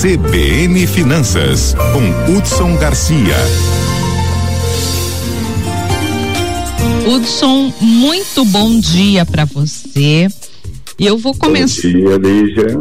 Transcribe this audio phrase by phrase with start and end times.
[0.00, 3.36] CBN Finanças, com Hudson Garcia.
[7.06, 10.26] Hudson, muito bom dia para você.
[11.00, 11.88] E eu vou começar.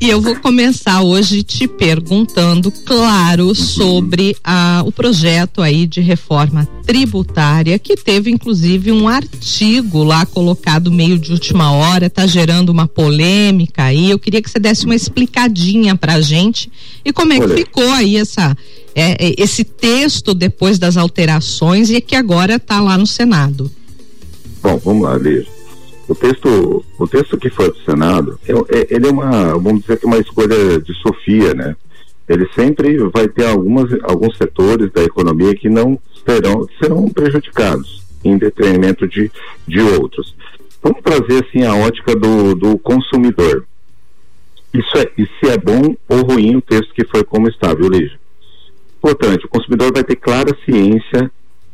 [0.00, 3.54] E eu vou começar hoje te perguntando, claro, uhum.
[3.54, 10.90] sobre a, o projeto aí de reforma tributária, que teve inclusive um artigo lá colocado
[10.90, 14.10] meio de última hora, tá gerando uma polêmica aí.
[14.10, 16.68] Eu queria que você desse uma explicadinha pra gente
[17.04, 17.48] e como é Olha.
[17.48, 18.56] que ficou aí essa
[18.92, 23.70] é, é, esse texto depois das alterações e que agora tá lá no Senado.
[24.60, 25.59] Bom, vamos lá, Lígia
[26.10, 29.96] o texto, o texto que foi do Senado, é, é, ele é uma, vamos dizer
[29.96, 31.76] que uma escolha de Sofia, né?
[32.28, 35.96] Ele sempre vai ter algumas, alguns setores da economia que não
[36.26, 39.30] serão, serão prejudicados em detrimento de,
[39.68, 40.34] de outros.
[40.82, 43.64] Vamos trazer assim a ótica do, do consumidor.
[44.74, 47.88] Isso é, e se é bom ou ruim o texto que foi como está, viu,
[47.88, 48.18] Lígia?
[49.00, 51.30] Portanto, o consumidor vai ter clara ciência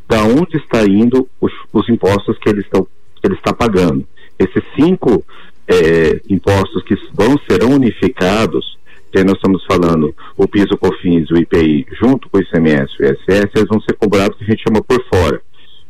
[0.06, 4.06] da onde está indo os, os impostos que ele, está, que ele está pagando
[4.38, 5.24] esses cinco
[5.66, 8.78] é, impostos que vão serão unificados,
[9.12, 13.02] que nós estamos falando o PIS, o COFINS, o IPI, junto com o ICMS e
[13.02, 15.40] o ISS, eles vão ser cobrados que a gente chama por fora.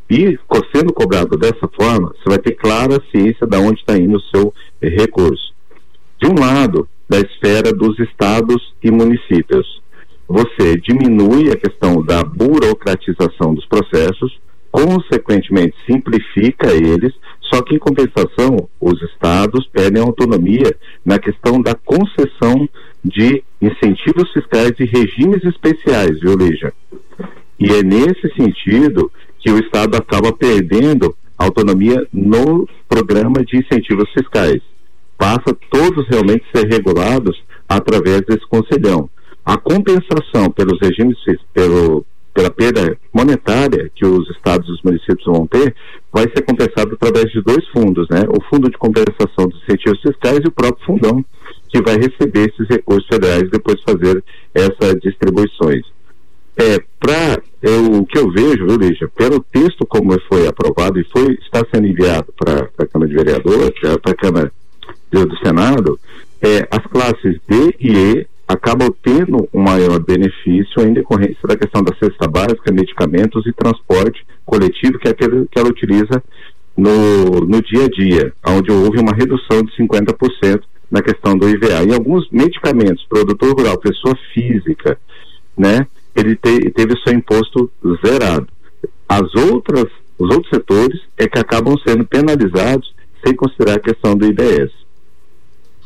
[0.09, 0.39] E
[0.75, 4.55] sendo cobrado dessa forma, você vai ter clara ciência de onde está indo o seu
[4.81, 5.53] recurso.
[6.21, 9.81] De um lado, da esfera dos estados e municípios,
[10.29, 14.39] você diminui a questão da burocratização dos processos,
[14.77, 22.69] consequentemente simplifica eles, só que em compensação os estados perdem autonomia na questão da concessão
[23.03, 26.75] de incentivos fiscais e regimes especiais, viu, Lígia?
[27.59, 34.61] E é nesse sentido que o estado acaba perdendo autonomia no programa de incentivos fiscais.
[35.17, 39.09] Passa todos realmente ser regulados através desse conselhão.
[39.43, 41.17] A compensação pelos regimes
[41.55, 42.05] pelo
[42.37, 45.75] pela perda monetária que os estados e os municípios vão ter,
[46.13, 48.25] vai ser compensado através de dois fundos, né?
[48.29, 51.25] O Fundo de Compensação dos Incentivos Fiscais e o próprio fundão,
[51.71, 54.23] que vai receber esses recursos federais depois de fazer
[54.55, 55.83] essas distribuições.
[56.59, 57.43] É, para
[57.99, 61.87] o que eu vejo, viu, Lígia, pelo texto como foi aprovado e foi está sendo
[61.87, 64.53] enviado para a Câmara de Vereadores, para a Câmara
[65.11, 65.99] do Senado,
[66.43, 71.83] é, as classes D e E acabam tendo um maior benefício em decorrência da questão
[71.83, 76.23] da cesta básica, medicamentos e transporte coletivo, que é aquele que ela utiliza
[76.77, 81.85] no, no dia a dia, onde houve uma redução de 50% na questão do IVA.
[81.85, 84.99] Em alguns medicamentos, produtor rural, pessoa física,
[85.57, 87.71] né, ele te, teve o seu imposto
[88.05, 88.47] zerado.
[89.09, 89.87] As outras,
[90.19, 94.71] os outros setores é que acabam sendo penalizados sem considerar a questão do IBS.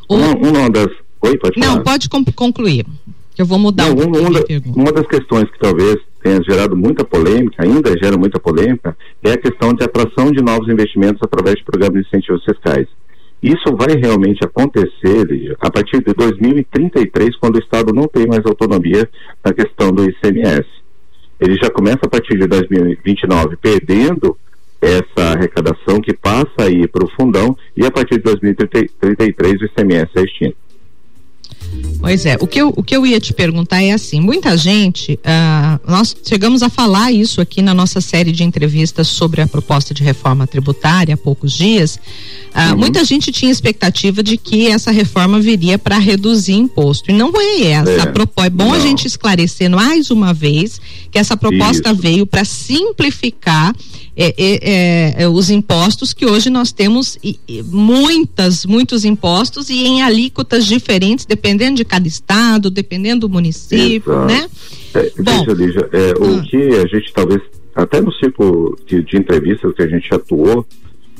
[0.07, 0.89] Uma, uma das
[1.21, 1.75] Oi, pode falar.
[1.75, 2.85] Não, pode concluir.
[3.37, 4.39] Eu vou mudar Não, um uma,
[4.75, 9.37] uma das questões que talvez tenha gerado muita polêmica, ainda gera muita polêmica, é a
[9.37, 12.87] questão de atração de novos investimentos através de programas de incentivos fiscais.
[13.41, 19.09] Isso vai realmente acontecer a partir de 2033, quando o Estado não tem mais autonomia
[19.43, 20.67] na questão do ICMS.
[21.39, 24.37] Ele já começa a partir de 2029 perdendo
[24.79, 30.11] essa arrecadação que passa aí para o fundão e a partir de 2033 o ICMS
[30.15, 30.57] é extinto.
[31.99, 35.13] Pois é, o que, eu, o que eu ia te perguntar é assim, muita gente,
[35.13, 39.93] uh, nós chegamos a falar isso aqui na nossa série de entrevistas sobre a proposta
[39.93, 42.79] de reforma tributária há poucos dias, uh, uhum.
[42.79, 47.67] muita gente tinha expectativa de que essa reforma viria para reduzir imposto, e não é
[47.67, 48.73] essa é, a proposta, é bom não.
[48.73, 50.81] a gente esclarecer mais uma vez
[51.11, 52.01] que essa proposta isso.
[52.01, 53.75] veio para simplificar
[54.15, 57.17] é, é, é, os impostos que hoje nós temos
[57.65, 64.27] muitas, muitos impostos e em alíquotas diferentes, dependendo de cada estado, dependendo do município, Exato.
[64.27, 64.49] né?
[64.93, 66.43] É, Bom, veja, Lígia, é, o ah.
[66.43, 67.41] que a gente talvez,
[67.73, 70.65] até no ciclo de, de entrevistas que a gente atuou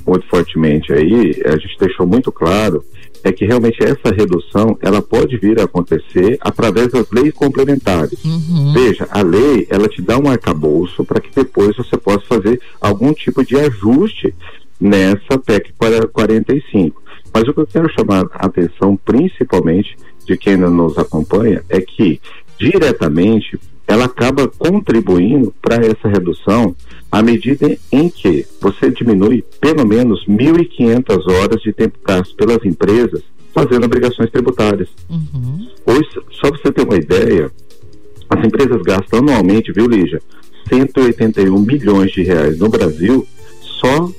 [0.06, 2.84] muito fortemente aí, a gente deixou muito claro
[3.24, 8.24] é que realmente essa redução ela pode vir a acontecer através das leis complementares.
[8.24, 8.74] Uhum.
[8.74, 13.14] Veja, a lei ela te dá um arcabouço para que depois você possa fazer algum
[13.14, 14.34] tipo de ajuste
[14.80, 15.74] nessa PEC
[16.12, 17.02] 45.
[17.34, 22.20] Mas o que eu quero chamar a atenção, principalmente de quem nos acompanha, é que
[22.58, 23.60] diretamente
[23.92, 26.74] ela acaba contribuindo para essa redução
[27.12, 33.22] à medida em que você diminui pelo menos 1.500 horas de tempo gasto pelas empresas
[33.54, 34.88] fazendo obrigações tributárias.
[35.10, 35.68] Uhum.
[35.86, 37.52] Hoje, só para você ter uma ideia,
[38.30, 40.22] as empresas gastam anualmente, viu, Lígia,
[40.70, 43.28] 181 milhões de reais no Brasil
[43.60, 44.10] só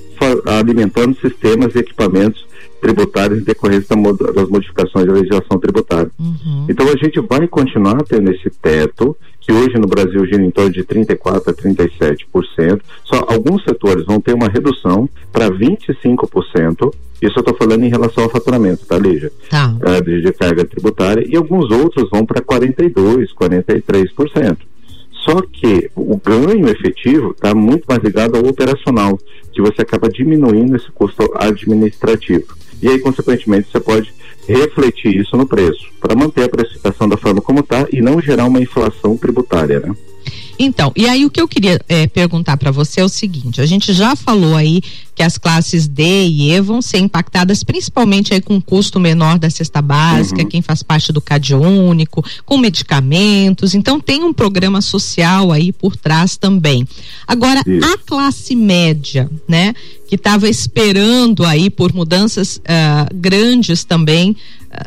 [0.45, 2.45] alimentando sistemas e equipamentos
[2.83, 3.95] tributárias em decorrência
[4.35, 6.11] das modificações da legislação tributária.
[6.19, 6.65] Uhum.
[6.67, 10.71] Então a gente vai continuar tendo esse teto, que hoje no Brasil gira em torno
[10.71, 12.81] de 34% a 37%.
[13.05, 16.93] Só alguns setores vão ter uma redução para 25%.
[17.21, 19.31] Isso eu estou falando em relação ao faturamento, tá, Lígia?
[19.49, 19.73] Tá.
[19.81, 21.25] É, de carga tributária.
[21.25, 24.57] E alguns outros vão para 42%, 43%.
[25.23, 29.17] Só que o ganho efetivo está muito mais ligado ao operacional,
[29.53, 32.47] que você acaba diminuindo esse custo administrativo.
[32.83, 34.13] E aí, consequentemente, você pode
[34.47, 38.45] refletir isso no preço, para manter a precificação da forma como está e não gerar
[38.45, 39.95] uma inflação tributária, né?
[40.57, 43.65] Então, e aí o que eu queria é, perguntar para você é o seguinte: a
[43.65, 44.81] gente já falou aí
[45.15, 49.49] que as classes D e E vão ser impactadas principalmente aí com custo menor da
[49.49, 50.47] cesta básica, uhum.
[50.47, 53.73] quem faz parte do CAD único, com medicamentos.
[53.73, 56.87] Então tem um programa social aí por trás também.
[57.27, 57.85] Agora, Isso.
[57.85, 59.73] a classe média, né,
[60.13, 64.35] que estava esperando aí por mudanças uh, grandes também,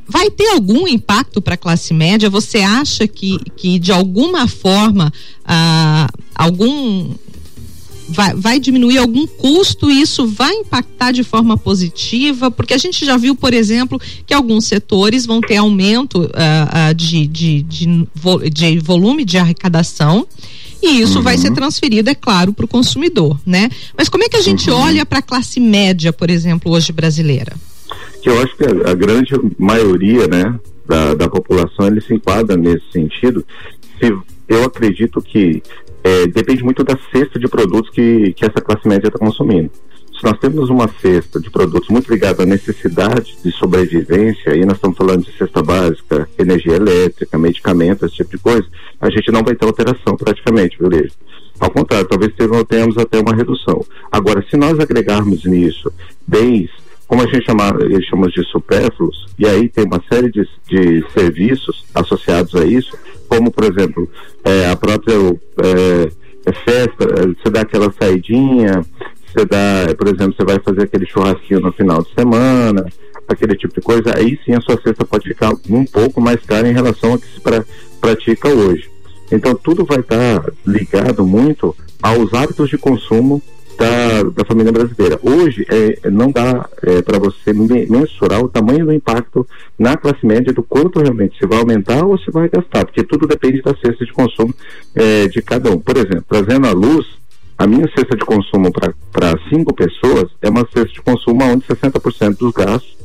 [0.06, 2.30] vai ter algum impacto para a classe média?
[2.30, 5.12] Você acha que, que de alguma forma
[5.44, 7.10] ah, algum
[8.08, 12.48] vai, vai diminuir algum custo e isso vai impactar de forma positiva?
[12.48, 16.92] Porque a gente já viu, por exemplo, que alguns setores vão ter aumento ah, ah,
[16.92, 18.08] de, de, de,
[18.52, 20.24] de volume de arrecadação
[20.86, 21.24] e isso uhum.
[21.24, 23.68] vai ser transferido, é claro, para o consumidor, né?
[23.96, 24.80] Mas como é que a gente uhum.
[24.80, 27.54] olha para a classe média, por exemplo, hoje brasileira?
[28.26, 32.56] que eu acho que a, a grande maioria, né, da, da população, ele se enquadra
[32.56, 33.46] nesse sentido.
[34.00, 34.12] Se,
[34.48, 35.62] eu acredito que
[36.02, 39.70] é, depende muito da cesta de produtos que, que essa classe média está consumindo.
[40.18, 44.76] Se nós temos uma cesta de produtos muito ligada à necessidade de sobrevivência, aí nós
[44.76, 48.66] estamos falando de cesta básica, energia elétrica, medicamentos, esse tipo de coisa,
[49.00, 51.12] a gente não vai ter alteração praticamente, beleza?
[51.60, 52.32] Ao contrário, talvez
[52.68, 53.84] tenhamos até uma redução.
[54.10, 55.92] Agora, se nós agregarmos nisso
[56.26, 56.70] bens
[57.06, 61.04] como a gente chama, eles chamam de supérfluos, e aí tem uma série de, de
[61.12, 62.96] serviços associados a isso,
[63.28, 64.10] como, por exemplo,
[64.44, 66.10] é, a própria é,
[66.46, 68.84] é festa, é, você dá aquela saidinha,
[69.36, 72.86] você dá, por exemplo, você vai fazer aquele churrasquinho no final de semana,
[73.28, 76.66] aquele tipo de coisa, aí sim a sua cesta pode ficar um pouco mais cara
[76.66, 77.62] em relação ao que se pra,
[78.00, 78.90] pratica hoje.
[79.30, 83.42] Então tudo vai estar tá ligado muito aos hábitos de consumo
[83.76, 85.18] da, da família brasileira.
[85.22, 89.46] Hoje, é, não dá é, para você mensurar o tamanho do impacto
[89.78, 93.26] na classe média do quanto realmente se vai aumentar ou se vai gastar, porque tudo
[93.26, 94.54] depende da cesta de consumo
[94.94, 95.78] é, de cada um.
[95.78, 97.06] Por exemplo, trazendo a luz,
[97.58, 102.36] a minha cesta de consumo para cinco pessoas é uma cesta de consumo onde 60%
[102.36, 102.96] dos gastos,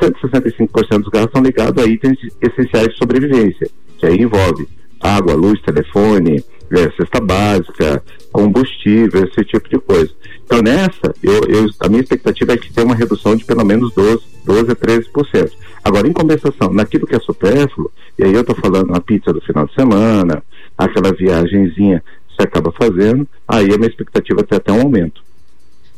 [0.00, 4.68] 60, 65% dos gastos estão ligados a itens essenciais de sobrevivência, que aí envolve
[5.00, 10.10] água, luz, telefone, é, cesta básica, combustível, esse tipo de coisa.
[10.44, 13.92] Então, nessa, eu, eu, a minha expectativa é que tenha uma redução de pelo menos
[13.94, 15.52] 12, 12 a 13%.
[15.82, 19.40] Agora, em compensação, naquilo que é supérfluo, e aí eu estou falando a pizza do
[19.40, 20.42] final de semana,
[20.76, 22.02] aquela viagenzinha
[22.40, 25.22] você acaba fazendo, aí a minha expectativa é ter até um aumento.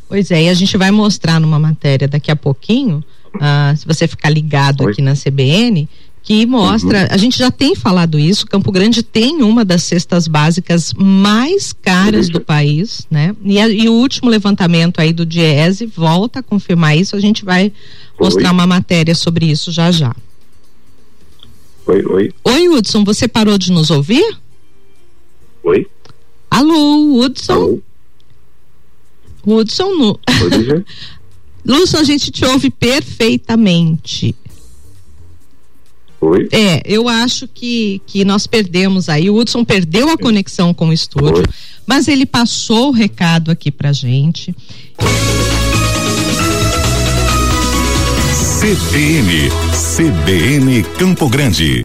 [0.08, 3.02] Pois é, e a gente vai mostrar numa matéria daqui a pouquinho,
[3.36, 4.92] uh, se você ficar ligado Oi?
[4.92, 5.88] aqui na CBN,
[6.22, 7.08] que mostra, uhum.
[7.10, 12.26] a gente já tem falado isso, Campo Grande tem uma das cestas básicas mais caras
[12.26, 12.34] uhum.
[12.34, 13.34] do país, né?
[13.42, 17.44] E, a, e, o último levantamento aí do Diese volta a confirmar isso, a gente
[17.44, 17.72] vai
[18.20, 18.54] mostrar oi.
[18.54, 20.14] uma matéria sobre isso já já.
[21.86, 22.32] Oi, oi.
[22.44, 24.38] Oi, Hudson, você parou de nos ouvir?
[25.64, 25.86] Oi.
[26.52, 27.54] Alô, Hudson?
[27.54, 27.82] Alô.
[29.46, 30.20] Hudson, no...
[31.64, 34.34] Lúcio, a gente te ouve perfeitamente.
[36.20, 36.48] Oi?
[36.52, 39.30] É, eu acho que, que nós perdemos aí.
[39.30, 41.54] O Hudson perdeu a conexão com o estúdio, Oi?
[41.86, 44.54] mas ele passou o recado aqui pra gente.
[48.60, 49.48] CBN,
[49.96, 51.80] CBN Campo Grande.